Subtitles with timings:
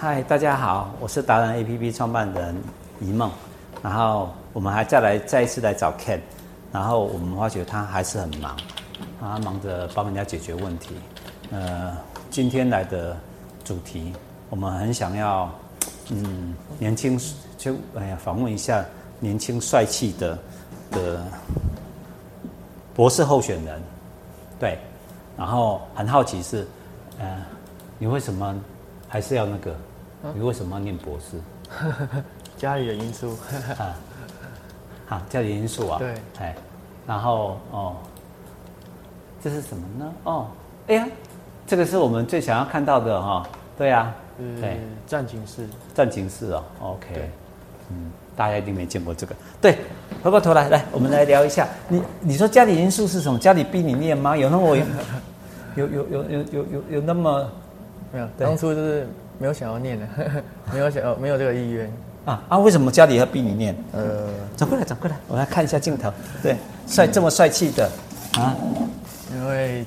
[0.00, 2.54] 嗨，大家好，我是达人 APP 创办人
[3.00, 3.28] 一梦。
[3.82, 6.20] 然后我们还再来再一次来找 Ken，
[6.70, 8.56] 然后我们发觉他还是很忙，
[9.18, 10.94] 他忙着帮人家解决问题。
[11.50, 11.98] 呃，
[12.30, 13.16] 今天来的
[13.64, 14.12] 主题，
[14.50, 15.50] 我们很想要，
[16.10, 17.18] 嗯，年轻
[17.56, 18.84] 就哎呀，访问一下
[19.18, 20.38] 年轻帅气的
[20.92, 21.24] 的
[22.94, 23.82] 博士候选人，
[24.60, 24.78] 对，
[25.36, 26.64] 然后很好奇是，
[27.18, 27.44] 呃，
[27.98, 28.54] 你为什么
[29.08, 29.74] 还是要那个？
[30.34, 31.38] 你为什么要念博士？
[32.56, 33.38] 家里的因素
[33.78, 33.94] 啊，
[35.06, 36.56] 好，家里因素啊，对，哎，
[37.06, 37.96] 然后哦，
[39.40, 40.12] 这是什么呢？
[40.24, 40.46] 哦，
[40.88, 41.06] 哎呀，
[41.66, 43.46] 这个是我们最想要看到的哈。
[43.76, 47.30] 对呀，嗯，对，战警室，战警室哦，OK，
[47.90, 49.36] 嗯，大家一定没见过这个。
[49.60, 49.78] 对，
[50.20, 51.68] 回过头来，来，我们来聊一下。
[51.86, 54.36] 你，你说家里因素是从家里逼你念吗？
[54.36, 54.76] 有那么
[55.76, 57.48] 有有有有有有有那么
[58.12, 58.28] 没有？
[58.36, 59.06] 当初就是。
[59.38, 60.06] 没有想要念的，
[60.72, 61.90] 没有想要没有这个意愿。
[62.24, 62.58] 啊啊！
[62.58, 63.74] 为什么家里要逼你念？
[63.92, 66.12] 呃，走过来，走过来，我来看一下镜头。
[66.42, 67.88] 对，帅这么帅气的
[68.34, 68.54] 啊！
[69.32, 69.82] 因为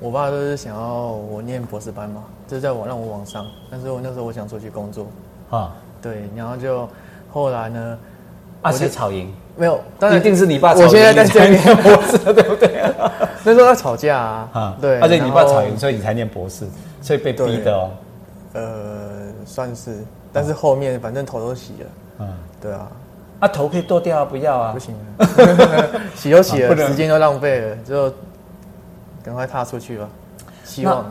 [0.00, 3.46] 我爸都是想要我念博士班嘛，就是在我让我往上。
[3.70, 5.06] 但是我那时候我想出去工作
[5.50, 6.88] 啊，对，然后就
[7.32, 7.98] 后来呢，
[8.62, 9.32] 啊，是吵赢？
[9.56, 10.80] 没有，当然一定是你爸吵。
[10.80, 12.92] 我现在在这边博士，对不对？
[13.44, 16.66] 那时候要吵架啊，啊，对，而且你爸吵赢，所以你才念博士，
[17.00, 17.90] 所以被逼的哦。
[18.54, 20.02] 呃，算是。
[20.32, 21.86] 但是后面反正头都洗了，
[22.18, 22.90] 嗯，对啊，
[23.38, 24.92] 啊头可以剁掉啊，不要啊，不行，
[26.16, 28.12] 洗都洗了，时间都浪费了，就
[29.22, 30.08] 赶快踏出去吧。
[30.64, 31.04] 希望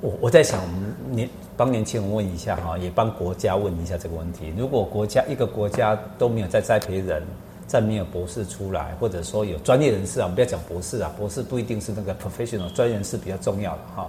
[0.00, 4.54] 我我在想，我们年帮年轻人问一下哈，也帮国家问一下这个问题。
[4.56, 7.20] 如果国家一个国家都没有在栽培人，
[7.66, 14.08] 再没有博士出来，或者说有专业人士啊，我们不要讲博士啊，博士不一定是那个 professional 专业人士比较重要的哈。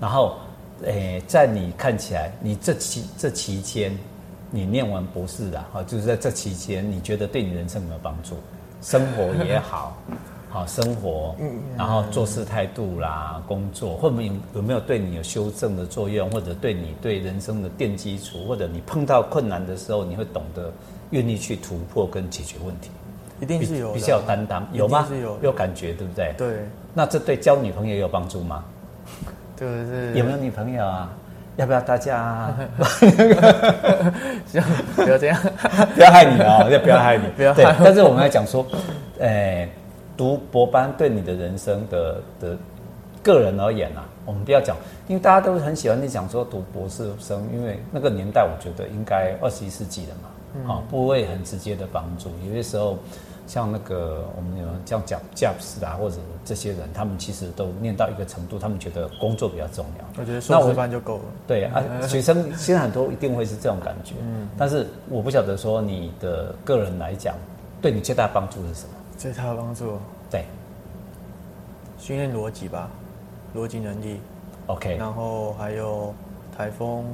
[0.00, 0.36] 然后。
[0.84, 3.96] 诶，在你看起来，你这期这期间，
[4.50, 8.36] 你念完博士的哈，就是在这期间，你觉得对你人生有没有帮助？
[8.80, 9.94] 生活也好，
[10.48, 11.36] 好生活，
[11.76, 20.72] 然后做事态度啦，工作，或者有有没有对你有修正的作用，或者对你对人生的奠基础，或者你碰到困难的时候，你会懂得
[21.10, 22.90] 愿意去突破跟解决问题，
[23.38, 25.06] 一定是有比较有担当，有吗？
[25.42, 26.34] 有感觉，对不对？
[26.38, 26.66] 对。
[26.94, 28.64] 那这对交女朋友有帮助吗？
[29.60, 31.12] 就是有没有女朋友啊？
[31.56, 32.56] 要不要大家、啊？
[34.46, 34.62] 行，
[34.96, 35.38] 不要这样，
[35.94, 36.66] 不要害你啊！
[36.70, 37.24] 要不要害你？
[37.36, 37.78] 不要害你。
[37.84, 38.64] 但是我们来讲说，
[39.18, 39.68] 诶，
[40.16, 42.56] 读博班对你的人生的的
[43.22, 44.74] 个人而言啊，我们不要讲，
[45.06, 50.30] 因为大家都很喜欢你讲说读博士生，因为那个年代我觉得应该二十一世纪了嘛，
[50.90, 52.98] 不会很直接的帮助，有些时候。
[53.46, 60.04] 像那个我们有这样讲教师啊，或者这些人，他们其实都念到一个程度，他们觉得工作比较重要。
[60.20, 61.22] 我觉得硕士班就够了。
[61.48, 64.14] 对啊，学生现在很多一定会是这种感觉。
[64.20, 64.48] 嗯。
[64.56, 67.34] 但是我不晓得说你的个人来讲，
[67.82, 68.94] 对你最大的帮助是什么？
[69.18, 69.98] 最大的帮助？
[70.30, 70.44] 对。
[71.98, 72.88] 训练逻辑吧，
[73.56, 74.20] 逻辑能力。
[74.68, 74.96] OK。
[74.96, 76.14] 然后还有
[76.56, 77.04] 台风，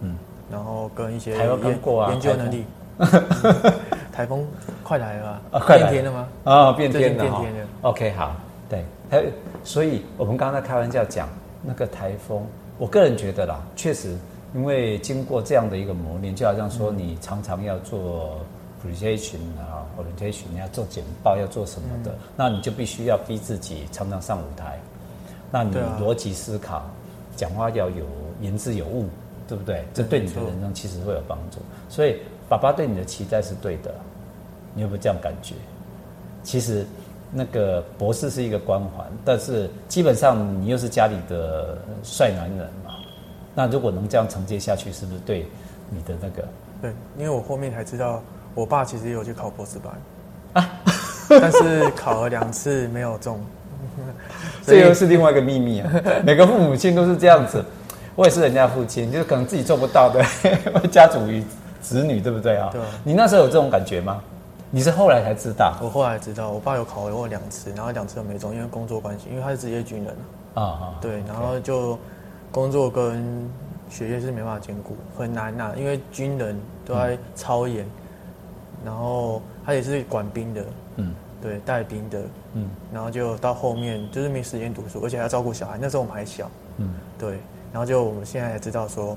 [0.00, 0.18] 嗯，
[0.50, 2.66] 然后跟一些台风过啊，研究能力。
[4.12, 4.46] 台风
[4.82, 5.40] 快来了吧？
[5.52, 6.28] 啊，快来变天了吗？
[6.44, 7.22] 啊、哦，变天了。
[7.22, 7.68] 变天了。
[7.82, 8.34] OK，好，
[8.70, 9.30] 对，还有，
[9.62, 11.28] 所以我们刚才开玩笑讲
[11.62, 12.42] 那个台风，
[12.78, 14.16] 我个人觉得啦，确实，
[14.54, 18.38] 因为经过这样的一个磨练，就好像说你常常要做
[18.82, 24.80] presentation 啊，orientation，你要做简报，要做什么的，嗯、那你就必须要逼自己常常上舞台，
[25.50, 26.88] 那你逻辑思考，
[27.36, 28.06] 讲话要有
[28.40, 29.06] 言之有物，
[29.46, 29.84] 对不对？
[29.92, 31.58] 这对你的人生其实会有帮助，
[31.90, 32.16] 所以。
[32.48, 33.94] 爸爸对你的期待是对的，
[34.74, 35.54] 你有没有这样感觉？
[36.42, 36.86] 其实
[37.32, 42.92] 那个博士是一个光环，但是基本上你又是家里的帅男人嘛。
[43.52, 45.44] 那如果能这样承接下去，是不是对
[45.90, 46.48] 你的那个？
[46.80, 48.22] 对，因为我后面才知道，
[48.54, 50.70] 我爸其实也有去考博士班啊，
[51.28, 53.40] 但是考了两次没有中。
[54.64, 55.90] 这又是另外一个秘密啊！
[56.24, 57.64] 每个父母亲都是这样子，
[58.14, 60.24] 我也是人家父亲，就是可能自己做不到的，
[60.92, 61.42] 家族于。
[61.86, 62.68] 子女对不对啊？
[62.72, 62.80] 对。
[63.04, 64.20] 你那时候有这种感觉吗？
[64.68, 65.76] 你是后来才知道？
[65.80, 70.12] 我后来知道，我爸有考过两次，然后两次都没中，因为工作关系，因为他是职业军人
[70.54, 70.62] 啊。
[70.62, 71.96] 啊对，然后就
[72.50, 73.48] 工作跟
[73.88, 80.64] 学业是没办法兼顾，很难呐、啊，因为军人都在操演，嗯、然后他也是管兵的，
[80.96, 82.18] 嗯，对，带兵的，
[82.54, 87.38] 嗯，然后就到后面就是没时间读书，而且还要照顾小孩，那时候我们还小，嗯，对，
[87.72, 89.16] 然后就我们现在才知道说。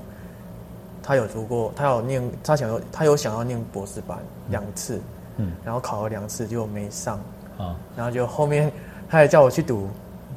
[1.10, 4.16] 他有读过，他有念，他想要，他有想要念博士班
[4.48, 5.00] 两次，
[5.38, 7.18] 嗯，然后考了两次就没上，
[7.58, 8.70] 啊，然后就后面
[9.08, 9.88] 他还叫我去读，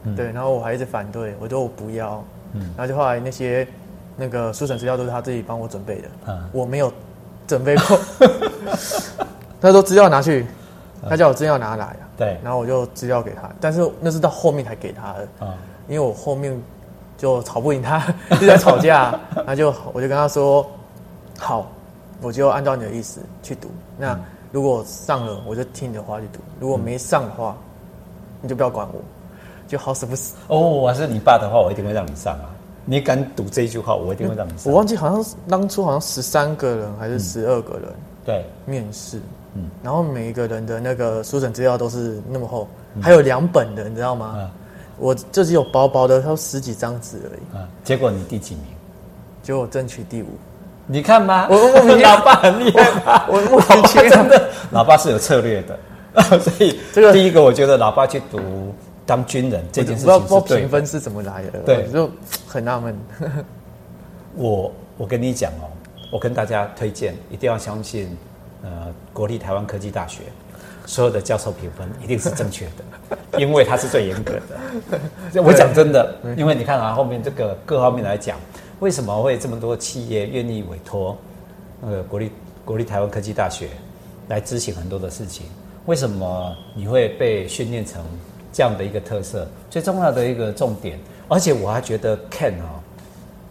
[0.02, 2.24] 嗯，对，然后我还一直反对，我说我不要，
[2.54, 3.68] 嗯，然后就后来那些
[4.18, 6.92] 那个书审资料都是他自己帮我准备的，啊，我没有
[7.46, 8.00] 准备过。
[9.62, 10.44] 他说资料拿去，
[11.08, 15.54] 他叫我资料拿来，对，然后我就资料给他，但是那是到后面才给他的，啊，
[15.88, 16.60] 因为我后面
[17.24, 19.18] 就吵不赢他，一直在吵架，
[19.48, 20.70] 那就我就跟他说，
[21.40, 21.72] 好，
[22.22, 24.20] 我就按照你的意思去读，那
[24.52, 27.56] 如果上了，我就听你的话去读；如果没上的话，
[28.42, 29.00] 你就不要管我，
[29.70, 30.36] 就好死不死。
[30.50, 32.50] 哦，我是你爸的话，我一定会让你上啊。
[32.84, 34.70] 你敢赌这一句话，我一定会让你上。
[34.70, 39.22] 我忘记好像当初好像十三个人还是十二个人，嗯、对，面试，
[39.54, 44.34] 嗯，然后每一个人的那个书审资料都是那么厚，嗯、还有两本的，你知道吗？
[44.36, 44.50] 嗯、
[44.98, 47.42] 我这只有薄薄的，有十几张纸而已。
[47.56, 48.64] 嗯，结果你第几名？
[49.42, 50.28] 结果争取第五。
[50.86, 51.48] 你看吧？
[51.50, 55.80] 我我名 老爸很厉害，我莫名其妙真的，老爸是有策略的，
[56.40, 58.40] 所以这个第一个，我觉得老爸去读。
[59.06, 62.10] 当军人这件事情，不知道评分是怎么来的，对，就
[62.48, 62.98] 很纳闷。
[64.34, 65.68] 我我跟你讲哦，
[66.10, 68.18] 我跟大家推荐，一定要相信，
[68.62, 68.70] 呃，
[69.12, 70.22] 国立台湾科技大学
[70.86, 75.42] 所有的教授评分一定是正确的， 因为他是最严格的。
[75.42, 78.38] 我讲真的，因为你看啊，后面这个各方面来讲，
[78.80, 81.18] 为什么会这么多企业愿意委托
[81.82, 82.32] 那个国立
[82.66, 83.70] 国立台湾科技大学
[84.28, 85.46] 来执行很多的事情？
[85.86, 88.04] 为什么你会被训练成？
[88.56, 92.78] 这样的一个特色，最重要的一个重点，而且我还觉得 Ken 哦，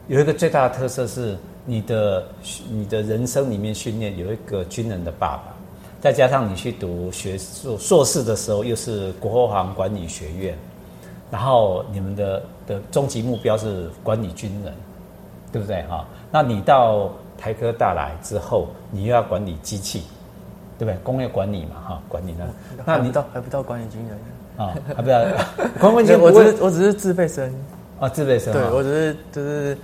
[0.07, 1.37] 有一个最大的特色是
[1.67, 2.25] 你的
[2.71, 5.52] 你的人生里面训练有一个军人的爸爸，
[6.03, 10.59] 再加上你去读学硕硕士的时候又是国防管理学院，
[11.31, 14.75] 然后你们的的终极目标是管理军人，
[15.53, 16.05] 对不对哈？
[16.33, 17.09] 那你到
[17.39, 20.03] 台科大来之后，你又要管理机器，
[20.77, 20.99] 对不对？
[21.05, 22.47] 工业管理嘛哈，管理那，
[22.85, 24.19] 那你到还不到管理军人？
[24.57, 25.23] 啊，还不到，
[25.79, 27.55] 管理军人，我只是我只是自费生
[28.01, 29.79] 啊，自费生，对我只是就是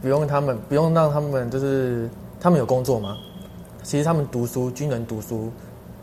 [0.00, 2.08] 不用他们，不用让他们，就是
[2.40, 3.18] 他们有工作吗？
[3.82, 5.50] 其实他们读书，军人读书，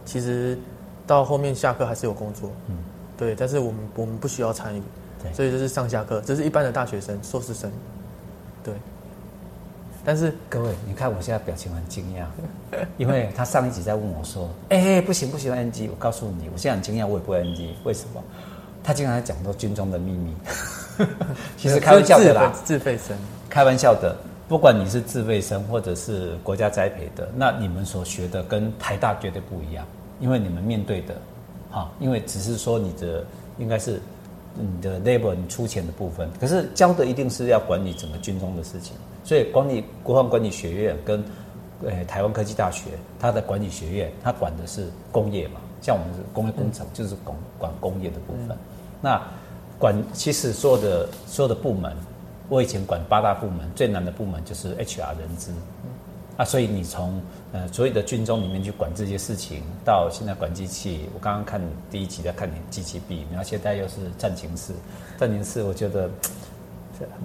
[0.05, 0.57] 其实
[1.05, 2.77] 到后面下课还是有工作，嗯，
[3.17, 4.81] 对，但是我们我们不需要参与，
[5.21, 7.71] 对，所以就是上下课，这是一般的大学生、硕士生，
[8.63, 8.73] 对。
[10.07, 12.25] 但是各位，你看我现在表情很惊讶，
[12.97, 17.73] 因为他上一集在问我说：“哎、欸，不行不行，NG。”我告诉你，我现在很惊讶，我也不会 NG。
[17.83, 18.23] 为什么？
[18.83, 20.31] 他经常在讲到军中的秘密。
[21.57, 23.17] 其实开玩笑的啦，自费生，
[23.49, 24.15] 开玩笑的。
[24.47, 29.85] 不管你是自费生或者是国家栽培的，那你们所学的跟台大绝对不一样，
[30.19, 31.15] 因为你们面对的，
[31.71, 33.25] 哈，因为只是说你的
[33.57, 33.99] 应该是
[34.53, 38.95] 你的 labor 你出钱的部分，可是教的一定是要管理整个军中的事情。
[39.23, 41.23] 所以，管理国防管理学院跟，
[41.83, 48.55] 呃，台湾科技大学，它的管理学院，它管的是工业嘛，像我们是工业工程，就是管管工业的部分。
[49.01, 49.19] 那
[49.79, 51.91] 管其实所有的所有的部门，
[52.49, 55.51] 我以前管八大部门，最难的部门就是 HR 人资。
[56.37, 57.21] 啊，所以你从
[57.53, 64.73] 呃所有的军中里面去管这些事情，到现在管机器，我刚刚看第一集在看你机器臂，然后现在又是战情室，
[65.17, 66.09] 战情室我觉得。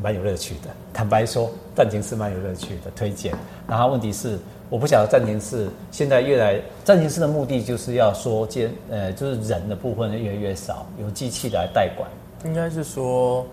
[0.02, 3.32] 蛮有乐趣的，坦白说，战情室蛮有乐趣的，推荐。
[3.68, 4.36] 然后问题是，
[4.68, 12.10] 我不晓得战情室现在越来，战情室的目的就是要说，监呃，就是人的部分越来越少，由机器来代管。
[12.44, 13.46] 应该是说，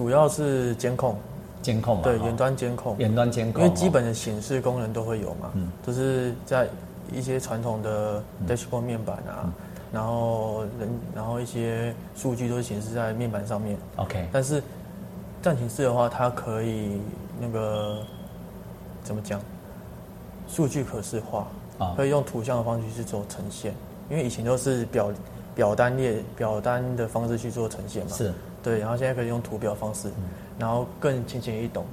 [0.00, 1.14] 主要是监控，
[1.60, 6.66] 监控嘛，对，远端监控，远端监控，因为基本的显示功能都会有嘛，嗯，就是在
[7.12, 9.52] 一些传统的 dashboard 面板啊，嗯、
[9.92, 14.62] 然后人，然后一些数据都显示在面板上面，OK，但是。
[15.42, 17.00] 暂停式的话，它可以
[17.40, 18.02] 那个
[19.02, 19.40] 怎么讲？
[20.46, 21.46] 数据可视化，
[21.78, 23.74] 啊，可以用图像的方式去做呈现。
[24.10, 25.10] 因为以前都是表
[25.54, 28.78] 表单列表单的方式去做呈现嘛，是对。
[28.78, 30.24] 然后现在可以用图表方式，嗯、
[30.58, 31.84] 然后更浅显易懂，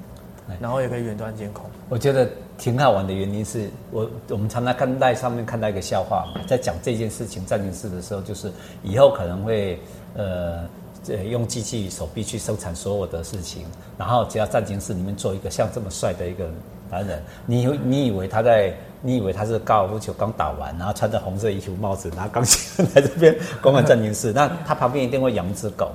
[0.59, 1.65] 然后也可以远端监控。
[1.89, 8.51] 我觉得挺好玩的原因是我我们常常看在上面看到一个笑话嘛，在讲这件事情战情室的时候，就是
[8.83, 9.79] 以后可能会
[10.15, 10.65] 呃。
[11.09, 13.63] 呃，用机器手臂去生产所有的事情，
[13.97, 16.49] 然后只要战情室里面做一个像这么帅的一个
[16.89, 23.33] 男人，你你以为他在，你以为他是高尔夫球刚打完，然后穿着红色衣服帽子，拿钢琴来这边
[23.63, 25.91] 管管战情室，那他旁边一定会养只狗，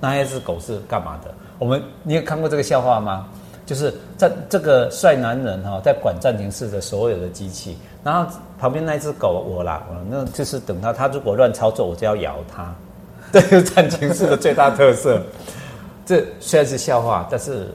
[0.00, 1.32] 那那只狗是干嘛的？
[1.58, 3.26] 我们你有看过这个笑话吗？
[3.66, 8.28] 就是在这个帅男人哈，在管暂停室的所有的机器，然后
[8.58, 12.74] 旁边那只狗我啦，我那就是等他，他如果乱操作，我就要咬他。
[13.32, 15.22] 这是暂停室的最大特色，
[16.04, 17.68] 这虽然是笑话，但是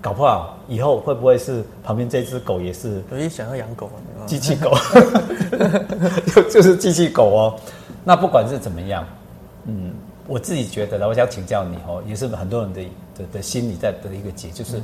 [0.00, 3.02] 搞不好以后会不会是旁边这只狗也是？
[3.10, 4.72] 我也想要养狗啊，机器狗，
[6.32, 7.60] 就 就是机器狗哦。
[8.02, 9.04] 那不管是怎么样，
[9.66, 9.92] 嗯，
[10.30, 12.82] 我自己觉得呢，我想请教你哦，也是很多人的
[13.18, 14.80] 的的心里在的一个结，就是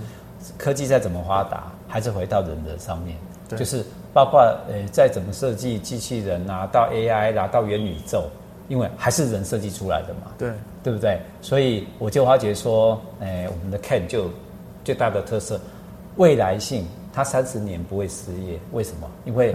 [0.58, 3.16] 科技再怎么发达，还是回到人的上面，
[3.56, 8.24] 就是包括呃再怎么设计机器人啊，到 AI 啦，到元宇宙，
[8.66, 10.50] 因为还是人设计出来的嘛，对
[10.82, 11.20] 对不对？
[11.40, 14.28] 所以我就发觉说，哎，我们的 Ken 就
[14.82, 15.60] 最大的特色，
[16.16, 19.08] 未来性，他三十年不会失业，为什么？
[19.24, 19.54] 因为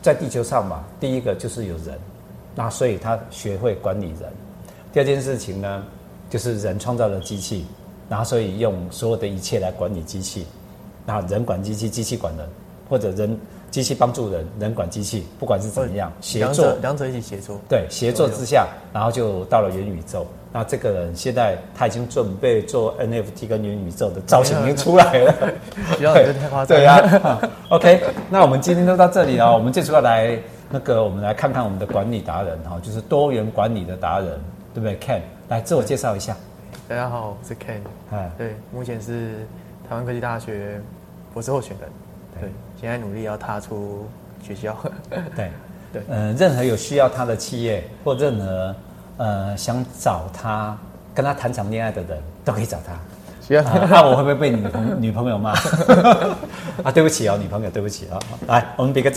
[0.00, 1.98] 在地球上嘛，第一个就是有人，
[2.58, 4.28] 那所以他学会管理人。
[4.92, 5.84] 第二件事情呢，
[6.28, 7.64] 就是人创造了机器。
[8.10, 10.44] 然后，所以用所有的一切来管理机器，
[11.06, 12.48] 然后人管机器，机器管人，
[12.88, 13.38] 或者人
[13.70, 20.26] 机器帮助人，人管机器，不管是怎么样，协作，两者一起协作，对，协作之下，然后就到了元宇宙。
[20.50, 25.34] 那这个人现在他已经准备做 NFT 跟元宇宙的造型已经出来了，
[25.98, 26.66] 不要太夸张。
[26.66, 27.38] 对呀，
[27.68, 29.52] OK，那我们今天就到这里了。
[29.52, 30.38] 我们最主要来
[30.70, 34.28] 那个，我们来看看我们的管理达人哈，就是多元管理的达人，
[34.74, 36.36] 对不对？Ken，来自我介绍一下。
[36.86, 37.80] 大家好，我是 Ken。
[38.10, 39.46] 哎，对，目前是
[39.88, 40.78] 台湾科技大学
[41.32, 41.88] 博士候选人。
[42.38, 44.06] 对，现在努力要踏出
[44.42, 44.76] 学校。
[45.08, 45.50] 对，
[45.90, 48.76] 对，嗯，任何有需要他的企业，或任何
[49.16, 50.76] 呃想找他
[51.14, 52.92] 跟他谈场恋爱的人，都可以找他。
[53.40, 53.62] 需要？
[53.62, 55.52] 那我会不会被女朋 女朋友骂？
[56.84, 58.18] 啊，对不起哦，女朋友，对不起啊。
[58.46, 59.06] 来，我们比个赞。